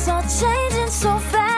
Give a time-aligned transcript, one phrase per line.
[0.00, 1.49] things are changing so fast.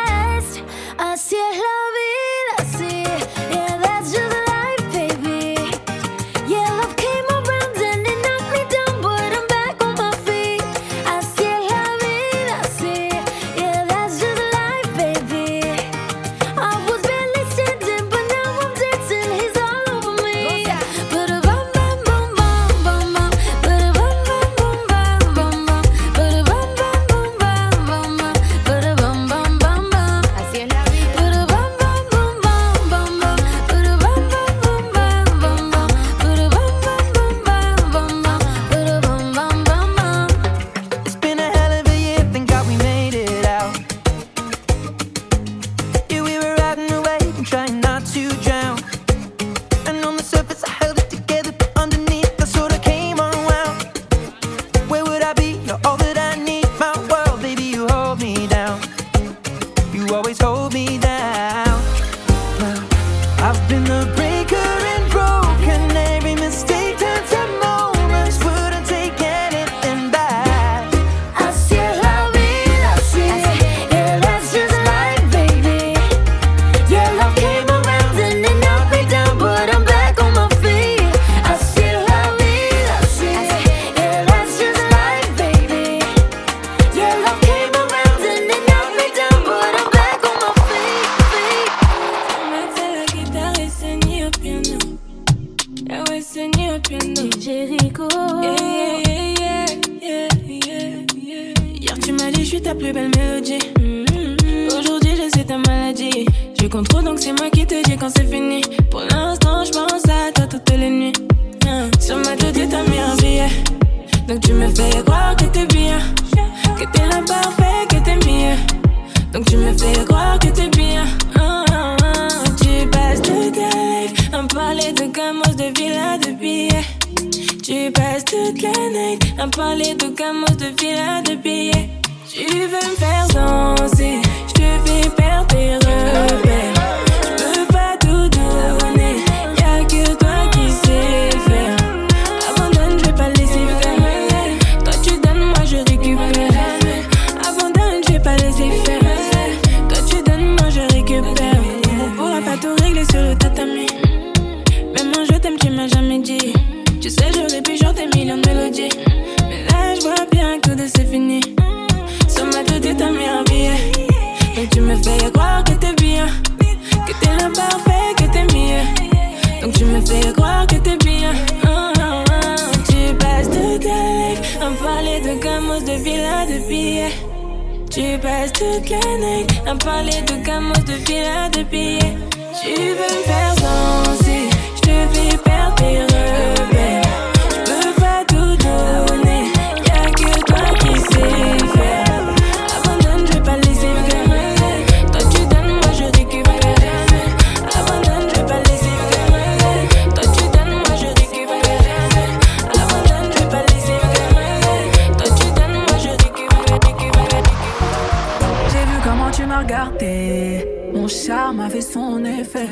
[211.52, 212.68] Charme a fait son effet.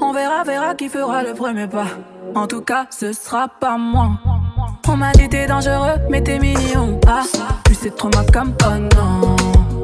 [0.00, 1.86] On verra, verra qui fera le premier pas.
[2.34, 4.10] En tout cas, ce sera pas moi.
[4.88, 7.00] On m'a dit t'es dangereux, mais t'es mignon.
[7.06, 7.22] Ah,
[7.64, 9.36] plus c'est trop ma comme oh non.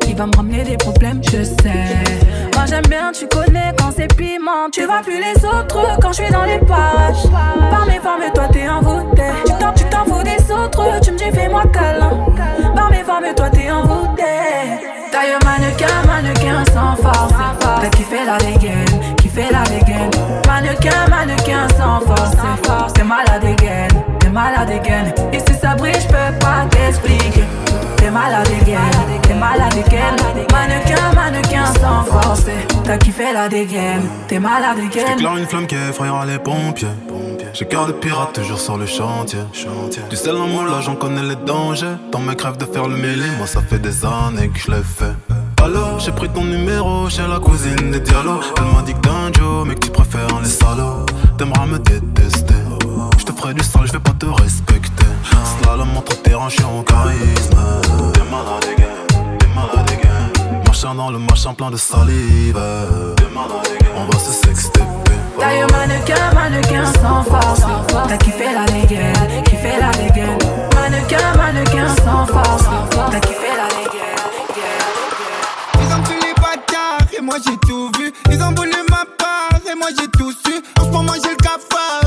[0.09, 1.87] Il va me ramener des problèmes, je sais.
[2.55, 4.71] Moi j'aime bien, tu connais quand c'est piment.
[4.73, 7.29] Tu vois plus les autres quand je suis dans les pages.
[7.71, 9.23] Par mes formes, toi t'es envoûté.
[9.47, 12.27] Tu t'en, tu t'en fous des autres, tu me dis fais-moi câlin.
[12.75, 14.96] Par mes formes, toi t'es envoûté.
[15.17, 17.33] Taille mannequin, mannequin sans force.
[17.81, 20.11] T'as kiffé la dégaine, kiffé la dégaine.
[20.47, 22.93] Mannequin, mannequin sans force.
[22.93, 24.06] T'es malade again, t'es
[24.37, 25.07] malade again.
[25.33, 27.45] Et si ça brille, je peux pas t'expliquer.
[27.97, 28.91] T'es malade again,
[29.23, 30.17] t'es malade again.
[30.53, 32.45] Mannequin, mannequin sans force.
[32.85, 35.07] T'as kiffé la dégaine, t'es malade again.
[35.09, 36.97] J'éclaire une flamme qui effrayera les pompiers.
[37.55, 39.41] J'ai cœur de pirate toujours sur le chantier.
[40.11, 41.97] Du sel en moi là j'en connais les dangers.
[42.13, 44.83] Dans mes crèves de faire le mêlé, moi ça fait des années que je l'ai
[44.83, 45.17] fait.
[45.65, 48.41] Allô, j'ai pris ton numéro chez la cousine des Diallo.
[48.59, 51.07] Elle m'a dit que t'es un Joe, mais que tu préfères les salauds.
[51.39, 52.66] T'aimeras me détester.
[53.27, 55.05] Je te ferai du sale, je vais pas te respecter.
[55.61, 57.59] Slalom entre terrain, je en charisme.
[58.13, 60.63] T'es malade, again, t'es malade, again.
[60.65, 62.61] Machin dans le machin plein de salive.
[63.17, 63.91] T'es malade, again.
[63.97, 64.81] On va se sexter.
[65.41, 67.63] Taille mannequin, mannequin sans force.
[68.09, 70.39] T'as kiffé la dégaine, kiffé la dégaine.
[70.77, 72.67] Mannequin, mannequin sans force.
[73.11, 74.23] T'as kiffé la dégaine.
[75.81, 78.13] Ils ont tué les bâtards et moi j'ai tout vu.
[78.31, 80.63] Ils ont voulu ma part et moi j'ai tout su.
[80.79, 82.06] En ce moment j'ai le cafard,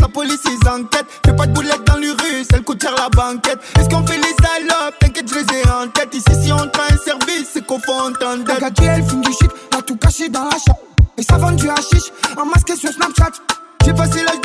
[0.00, 1.06] la police ils enquêtent.
[1.24, 3.60] Fais pas de boulettes dans l'urus, elle coûte cher la banquette.
[3.78, 4.98] Est-ce qu'on fait les salopes?
[5.00, 6.14] T'inquiète je les ai en tête.
[6.14, 8.44] Ici si on prend un service, c'est qu'on faut entendre.
[8.46, 10.80] La gâteau elle fume du shit, a tout caché dans la chape.
[11.18, 13.32] Et ça vend du hashish, en masqué sur Snapchat.
[13.84, 14.39] J'ai passé l'âge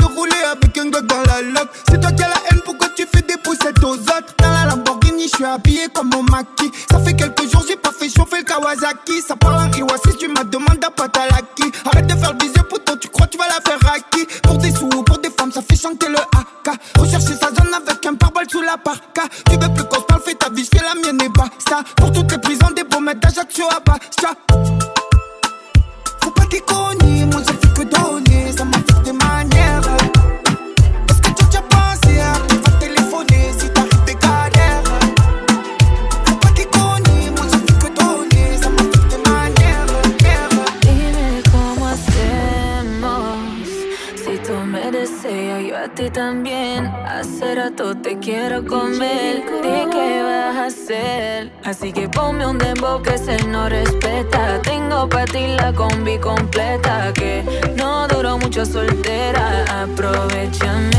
[55.36, 57.12] Ti la combi completa.
[57.12, 57.44] Que
[57.76, 59.82] no duró mucho soltera.
[59.82, 60.95] Aprovechame.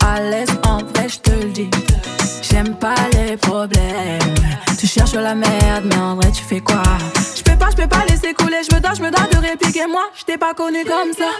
[0.00, 1.70] À l'aise, en vrai, je te le dis.
[2.42, 4.34] J'aime pas les problèmes.
[4.78, 6.82] Tu cherches la merde, mais en vrai, tu fais quoi?
[7.36, 8.58] Je peux pas, je peux pas laisser couler.
[8.68, 9.86] Je me dois, je me dois de répliquer.
[9.86, 11.30] Moi, je t'ai pas connu comme ça.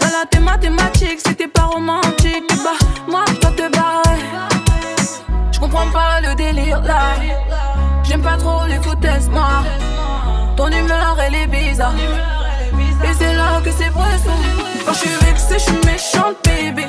[0.00, 2.44] Dans la thé mathématique, c'était pas romantique.
[2.64, 4.20] Bah, moi, je dois te barrer.
[5.52, 7.14] Je comprends pas le délire là.
[8.02, 9.62] J'aime pas trop les foutaises, moi.
[10.56, 11.94] Ton humeur, elle est bizarre.
[13.04, 14.32] Et c'est là que c'est vrai ça.
[14.84, 16.84] Quand je suis vexée, je suis méchante, baby.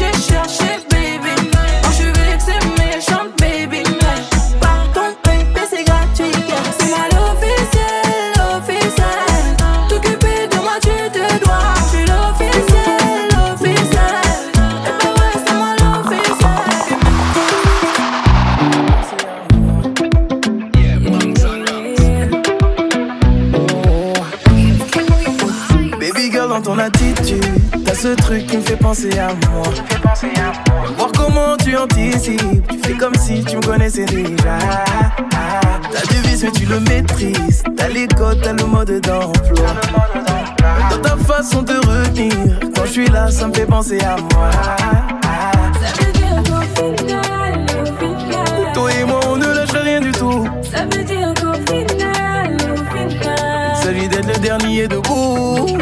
[0.00, 0.89] shit, shit, shit.
[28.90, 29.68] Penser à moi.
[30.98, 32.66] Voir comment tu anticipes.
[32.68, 34.58] Tu fais comme si tu me connaissais déjà.
[35.92, 37.62] T'as du vice mais tu le maîtrises.
[37.76, 39.68] T'as les codes, t'as le mode d'emploi.
[40.90, 42.34] Dans ta façon de retenir
[42.74, 44.50] Quand je suis là ça me fait penser à moi.
[45.80, 50.10] Ça veut dire qu'au final, au final, Toi et moi on ne lâche rien du
[50.10, 50.48] tout.
[50.68, 53.76] ça veut dire qu'au final, au final.
[53.80, 55.79] S'agit d'être le dernier debout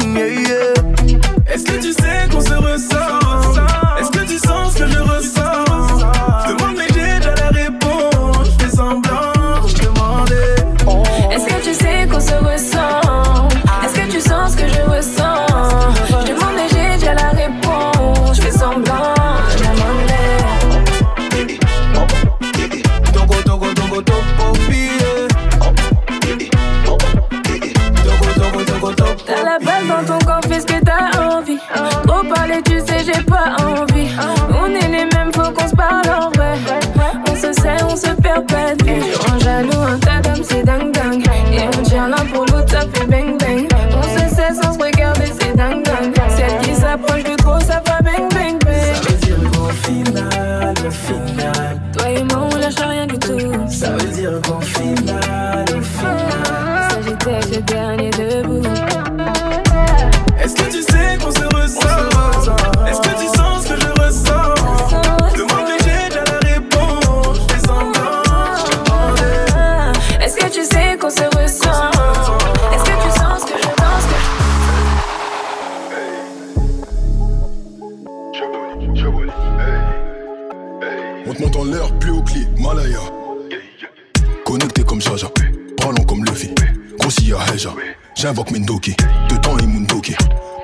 [88.19, 88.95] j'invoque Mendoki.
[89.29, 90.15] Dedans et Mundoki,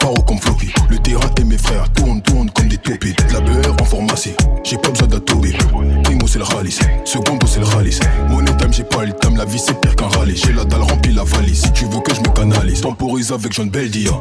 [0.01, 0.73] paro comme Floki.
[0.91, 3.15] Le terrain et mes frères tournent, tournent comme des toupies.
[3.29, 4.35] De la beurre en pharmacie,
[4.65, 5.55] j'ai pas besoin d'atobi.
[6.03, 8.01] Primo c'est le ralice, secondo c'est le ralice.
[8.29, 10.37] Money time, j'ai pas le time, la vie c'est pire qu'un rallye.
[10.37, 12.81] J'ai la dalle remplie la valise, si tu veux que je me canalise.
[12.81, 14.13] Temporise avec John Beldia.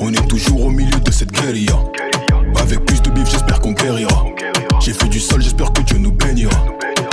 [0.00, 1.78] On est toujours au milieu de cette guérilla.
[2.60, 4.24] Avec plus de bif, j'espère qu'on guérira.
[4.80, 6.56] J'ai fait du sol, j'espère que Dieu nous bénira.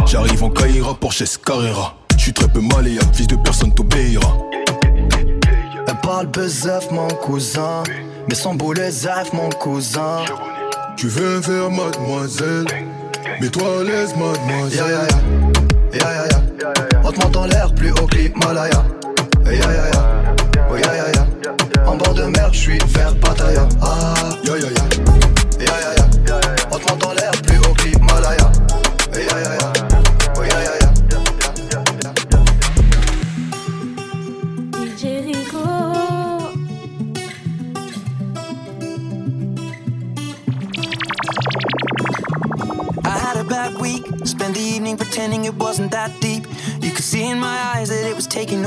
[0.07, 1.95] J'arrive en Caïra, Porsche Carrera.
[2.17, 4.50] J'suis très peu malléable, fils de personne t'obéira.
[5.91, 7.83] Elle parle bezef mon cousin.
[8.29, 10.19] Mais sans boulet zef mon cousin.
[10.95, 12.65] Tu veux faire mademoiselle.
[13.41, 14.79] Mets-toi à l'aise, mademoiselle.
[14.79, 15.99] Ya ya ya.
[15.99, 17.01] Ya ya ya.
[17.03, 18.85] On te monte en l'air plus haut que l'Himalaya
[19.45, 20.25] Ya ya ya.
[20.71, 21.27] Oh ya ya ya.
[21.85, 23.00] En bord de mer j'suis vers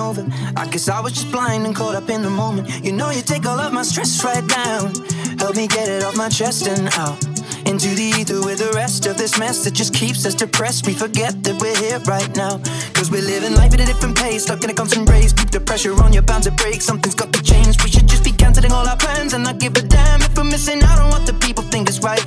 [0.04, 0.26] over.
[0.56, 2.84] I guess I was just blind and caught up in the moment.
[2.84, 4.94] You know, you take all of my stress right down.
[5.38, 7.18] Help me get it off my chest and out.
[7.66, 10.86] Into the ether with the rest of this mess that just keeps us depressed.
[10.86, 12.60] We forget that we're here right now.
[12.92, 15.32] Cause we're living life at a different pace, stuck in a constant race.
[15.32, 16.82] Keep the pressure on, you're bound to break.
[16.82, 17.82] Something's got to change.
[17.82, 20.44] We should just be canceling all our plans and not give a damn if we're
[20.44, 22.24] missing out on what the people think is right.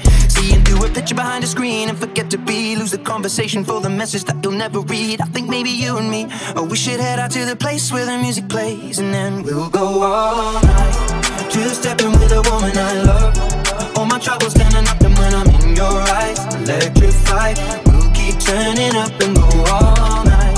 [0.47, 2.77] Seeing through a picture behind a screen and forget to be.
[2.77, 5.19] Lose the conversation for the message that you'll never read.
[5.19, 8.05] I think maybe you and me, or we should head out to the place where
[8.05, 11.51] the music plays and then we'll go all night.
[11.51, 13.97] Two stepping with a woman I love.
[13.97, 17.57] All my troubles standing up and when I'm in your eyes, electrified.
[17.85, 20.55] We'll keep turning up and go all night.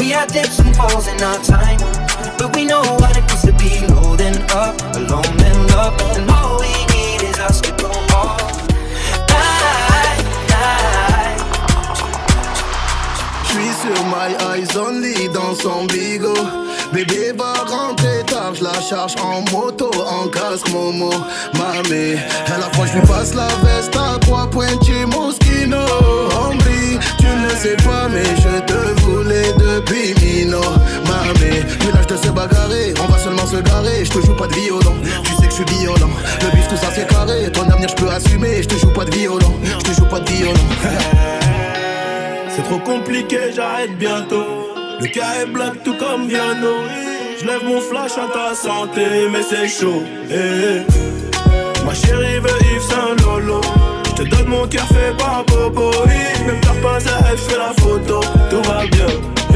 [0.00, 1.78] We had dips and falls in our time,
[2.36, 6.28] but we know what it feels to be low then up, alone then love, and
[6.28, 8.49] all we need is us to go all
[13.50, 16.46] J'suis sur my eyes only dans son bigot.
[16.92, 21.10] Bébé va rentrer tard, je la charge en moto, en casque Momo.
[21.54, 22.16] Mamé,
[22.46, 25.78] à la fois je lui passe la veste à trois points chez Moschino.
[26.38, 26.64] Hombre,
[27.18, 30.60] tu ne sais pas, mais je te voulais depuis Mino.
[31.08, 34.04] Mamé, plus l'âge de se bagarrer, on va seulement se garer.
[34.04, 36.10] Je te joue pas de violon, tu sais que je suis violent.
[36.40, 38.62] Le bif, tout ça c'est carré, ton avenir je peux assumer.
[38.62, 40.54] Je te joue pas de violon, je te joue pas de violon.
[42.70, 44.44] Trop compliqué, j'arrête bientôt.
[45.00, 46.76] Le cas est black tout comme Viano.
[47.40, 50.04] Je lève mon flash à ta santé, mais c'est chaud.
[50.30, 50.34] eh,
[50.86, 51.84] eh.
[51.84, 53.60] Ma chérie veut Yves Saint Lolo.
[54.06, 55.90] Je te donne mon cœur fait par Bobo.
[56.06, 58.20] Oui, Même t'as pas à je fais la photo.
[58.50, 59.06] Tout va bien.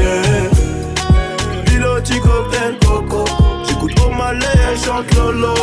[0.01, 1.69] eh.
[1.69, 3.23] Piloti cocktail coco.
[3.65, 5.53] J'écoute au malais, elle chante Lolo.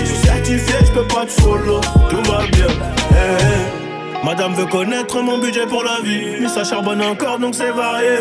[0.00, 1.80] Je suis certifié, je peux pas te follow.
[2.08, 2.68] Tout va bien.
[3.10, 3.91] eh.
[4.24, 6.40] Madame veut connaître mon budget pour la vie.
[6.40, 8.18] Mais ça charbonne encore donc c'est varié.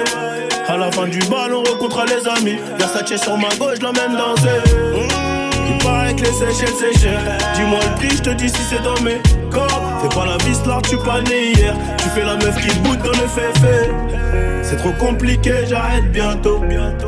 [0.67, 2.57] À la fin du bal, on rencontre les amis.
[2.77, 4.61] Versace sur ma gauche, l'emmène danser.
[4.93, 7.19] Mmh, il paraît que les Seychelles c'est cher.
[7.55, 9.69] Dis-moi le prix, je te dis si c'est dans mes cordes.
[10.01, 11.73] Fais pas la vis là, tu pas né hier.
[11.97, 13.91] Tu fais la meuf qui boude dans le féfé.
[14.63, 16.61] C'est trop compliqué, j'arrête bientôt.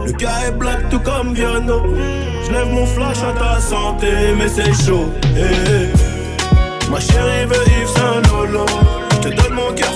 [0.05, 1.81] Le cas est black tout comme Viano.
[2.45, 4.07] Je lève mon flash à ta santé,
[4.37, 5.09] mais c'est chaud.
[5.35, 6.02] eh, eh.
[6.93, 8.67] Ma chérie veut Yves Saint Lolo.
[9.13, 9.89] Je te donne mon cœur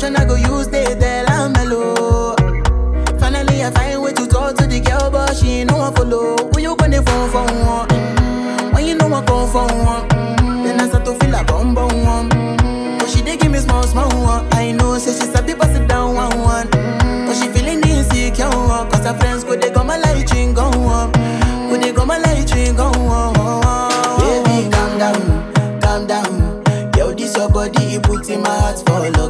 [0.00, 2.34] Lotion I go use, they tell I'm mellow.
[3.18, 6.36] Finally, I find way to talk to the girl, but she ain't no follow.
[6.52, 7.86] When you gonna phone for one?
[7.86, 8.74] Mm-hmm.
[8.74, 10.08] When you know I come for one?
[10.08, 10.64] Mm-hmm.
[10.64, 12.30] Then I start to feel a bum bum one.
[12.30, 12.96] Mm-hmm.
[12.96, 14.48] But she they give me small small one.
[14.54, 16.70] I know, say she's a big bust it down one one.
[16.70, 18.48] But she feeling insecure.
[18.48, 21.12] Cause her friends go, they come my light drink Go one.
[21.12, 23.34] Go, they come my light drink on one.
[24.16, 25.52] Baby, calm down,
[25.82, 26.90] calm down.
[26.92, 29.29] Girl this your body, you put in my heart for love.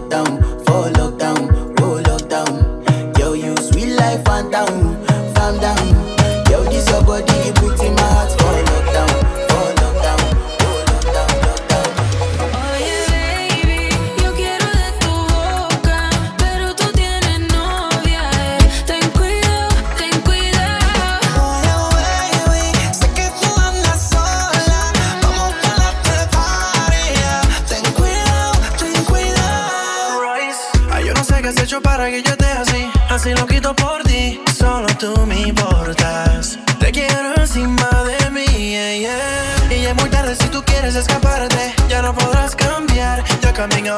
[31.62, 32.90] hecho para que yo te así.
[33.08, 36.58] Así lo quito por ti, solo tú me importas.
[36.78, 39.74] Te quiero encima de mí, yeah, yeah.
[39.74, 41.74] Y ya es muy tarde si tú quieres escaparte.
[41.88, 43.96] Ya no podrás cambiar, ya caminó.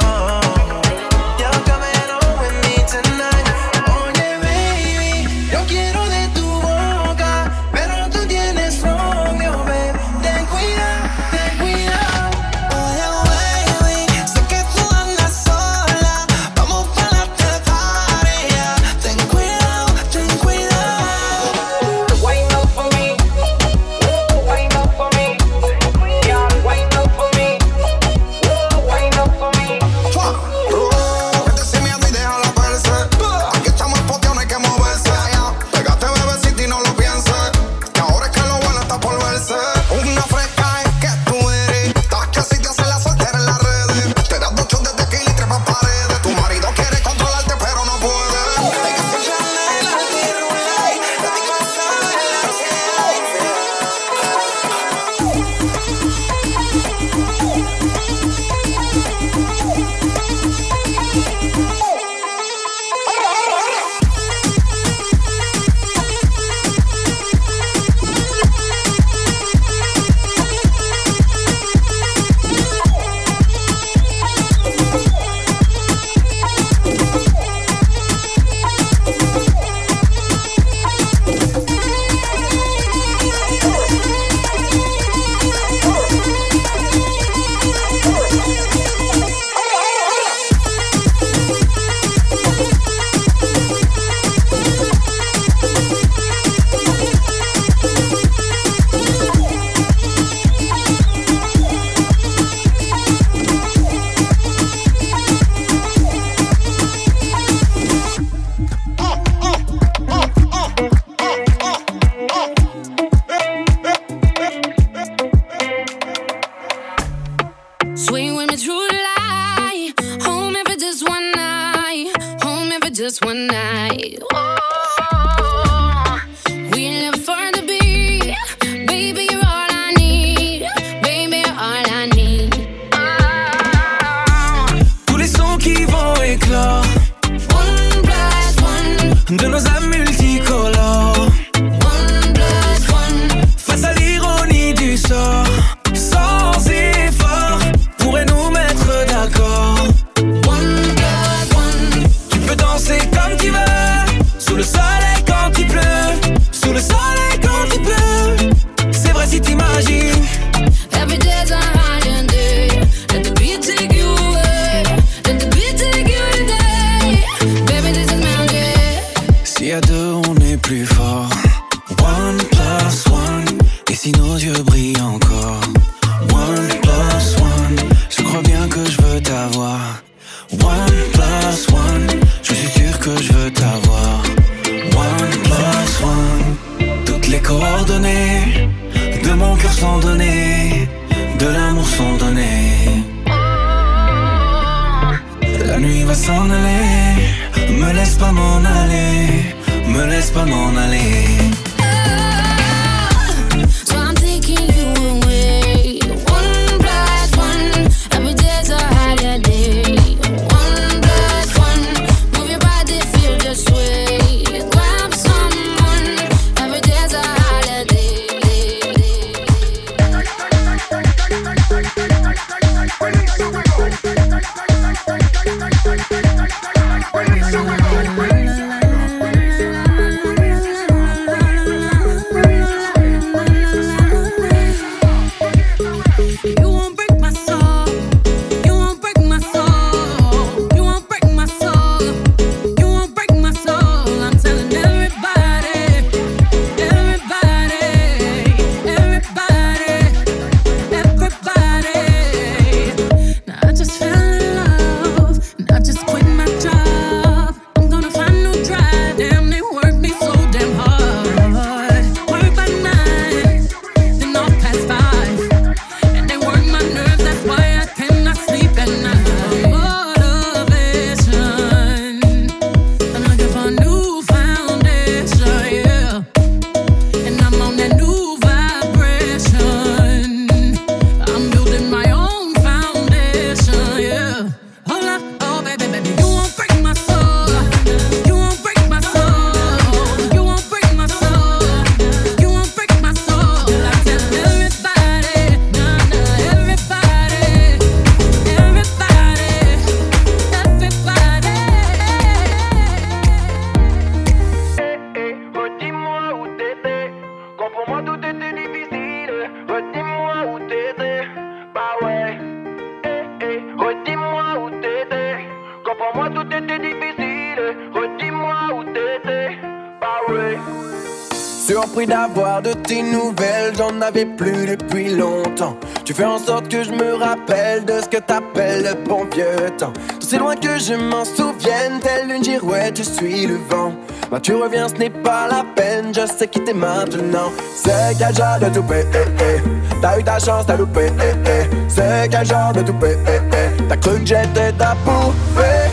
[324.24, 325.76] plus depuis longtemps.
[326.04, 329.70] Tu fais en sorte que je me rappelle de ce que t'appelles le bon vieux
[329.78, 329.92] temps.
[329.92, 333.92] Tant c'est loin que je m'en souvienne, telle une girouette, je suis le vent.
[334.30, 337.52] Bah tu reviens, ce n'est pas la peine, je sais qui t'es maintenant.
[337.76, 339.60] C'est quel genre de toupé, eh, eh,
[340.00, 341.08] t'as eu ta chance, t'as loupé.
[341.18, 341.70] Eh, eh?
[341.88, 345.90] C'est quel genre de toupé, eh, t'as cru que j'étais ta poupée.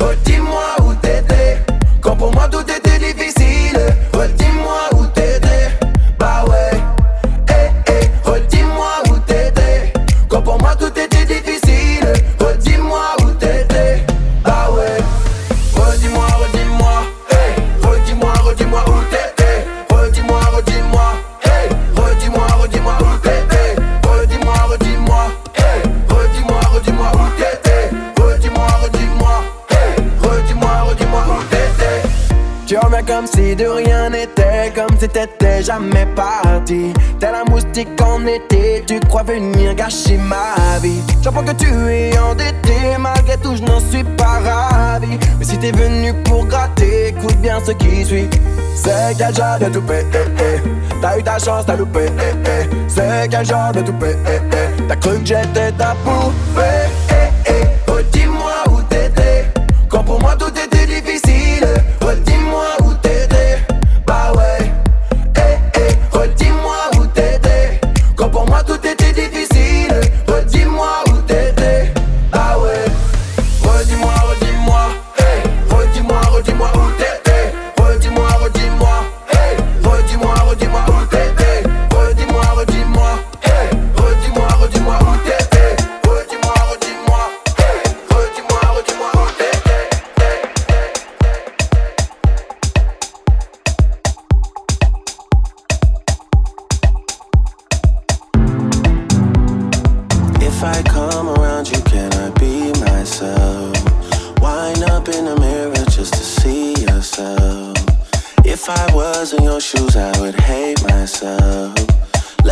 [0.00, 1.58] Oh, dis-moi où t'étais,
[2.00, 2.73] quand pour moi tout est
[35.04, 36.92] si t'étais jamais parti.
[37.20, 41.02] T'es la moustique en été, tu crois venir gâcher ma vie.
[41.22, 45.18] J'apprends que tu es endetté, malgré tout je n'en suis pas ravi.
[45.38, 48.28] Mais si t'es venu pour gratter, écoute bien ce qui suit.
[48.74, 50.62] C'est quel genre de toupé, eh, eh?
[51.00, 52.06] t'as eu ta chance, t'as loupé.
[52.06, 52.68] Eh, eh?
[52.88, 54.82] C'est quel genre de toupé, eh, eh?
[54.88, 56.83] t'as cru que j'étais ta poupée?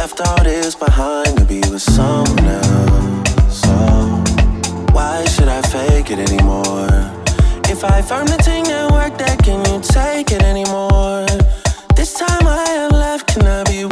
[0.03, 3.61] left all this behind to be with someone else.
[3.63, 3.71] So
[4.91, 6.89] why should I fake it anymore?
[7.75, 11.27] If I found the thing that worked, that can you take it anymore?
[11.95, 13.92] This time I have left, can I be?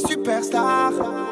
[0.00, 1.29] Superstar.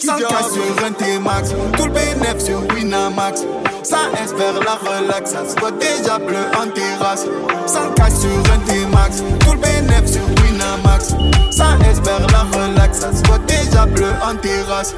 [0.00, 3.42] 5K sur un T-Max, tout le bénéf sur Winamax.
[3.82, 7.26] Ça S vers la relax, ça se voit déjà bleu en terrasse.
[7.66, 11.08] 5K sur un T-Max, tout le bénéf sur Winamax.
[11.50, 14.94] Ça S vers la relax, ça se voit déjà bleu en terrasse.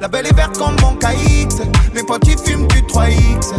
[0.00, 1.62] La belle est verte comme mon KX,
[1.94, 3.52] mes potes ils fument du 3X.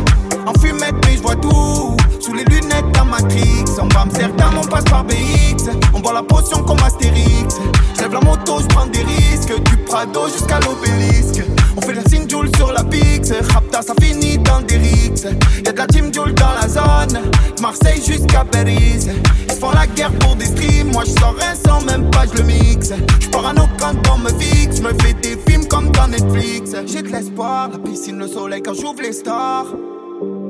[0.46, 1.96] En fumette, mais je vois tout.
[2.22, 3.66] Sous les lunettes dans Matrix.
[3.80, 5.72] En Amsterdam, on passe par BX.
[5.92, 7.60] On boit la potion comme Astérix.
[7.98, 9.60] J'lève la moto, j'prends des risques.
[9.64, 11.44] Du Prado jusqu'à l'obélisque.
[11.76, 13.32] On fait la signe Joule sur la Pix.
[13.52, 15.26] Rapta, ça finit dans des rixes.
[15.66, 17.24] Y'a de la team Joule dans la zone.
[17.60, 19.08] Marseille jusqu'à Paris.
[19.50, 20.92] Ils font la guerre pour des streams.
[20.92, 22.94] Moi j'sors rien sans même pas, j'le mixe.
[23.20, 24.78] J'parano quand on me fixe.
[24.78, 26.76] J'me fais des films comme dans Netflix.
[26.86, 29.66] J'ai de l'espoir, la piscine, le soleil quand j'ouvre les stars.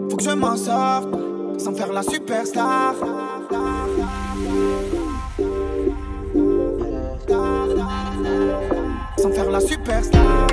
[0.09, 1.07] Faut que je m'en sorte
[1.61, 2.95] sans faire la superstar.
[9.17, 10.47] Sans faire la superstar.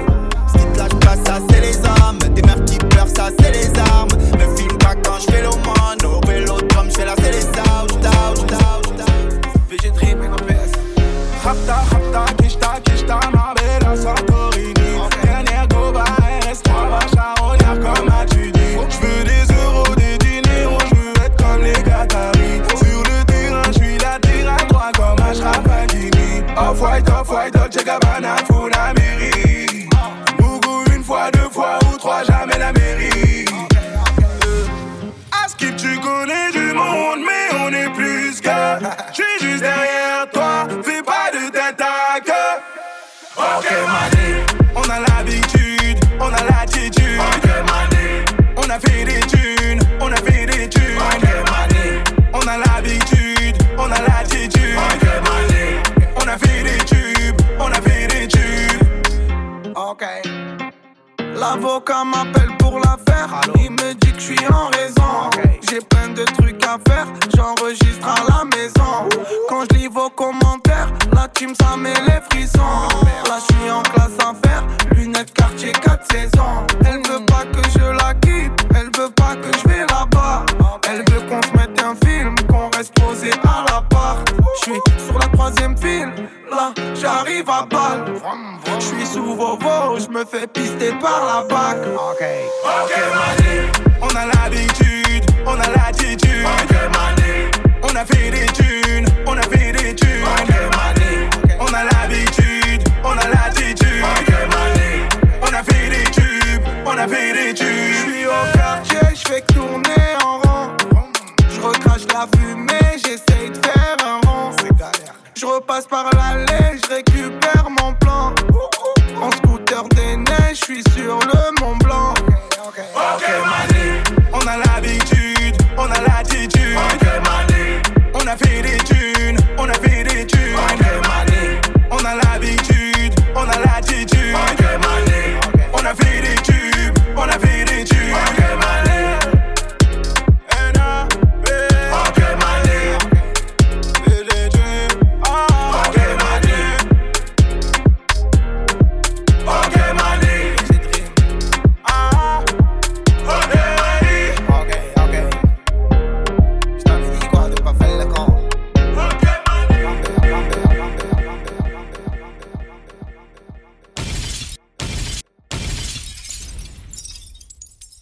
[0.49, 2.19] Ce qui te lâche pas, ça c'est les hommes.
[2.35, 4.11] Des mères qui pleurent, ça c'est les armes.
[4.39, 6.05] Me filme pas quand je fais l'aumône.
[6.05, 6.58] Au vélodrome,
[43.39, 47.21] Ok, mané, on a l'habitude, on a l'attitude.
[47.21, 48.25] Ok, mané,
[48.57, 50.99] on a fait des thunes, on a fait des thunes.
[50.99, 54.77] Ok, mané, on a l'habitude, on a l'attitude.
[54.77, 55.81] Ok, mané,
[56.17, 59.77] on a fait des tubes, on a fait des tubes.
[59.77, 60.05] Ok.
[61.37, 62.28] L'avocat m'appelle